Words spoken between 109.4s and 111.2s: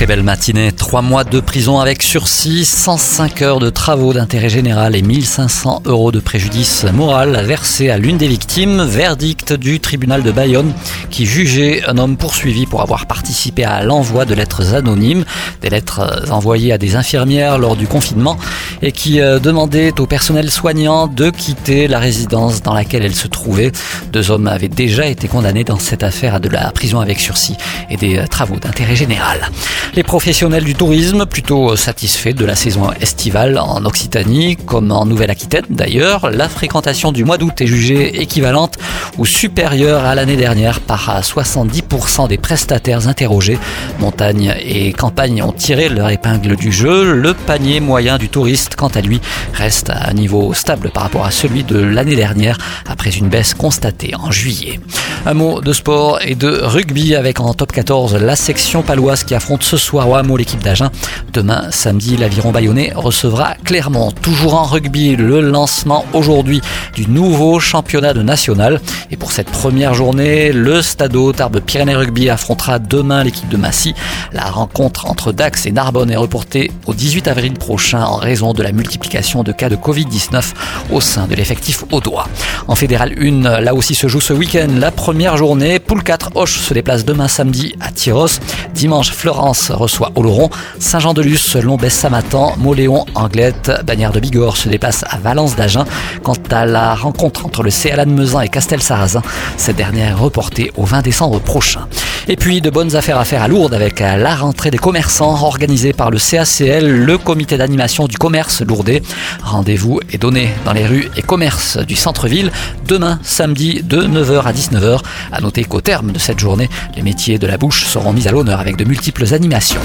Rendez-vous est donné dans les rues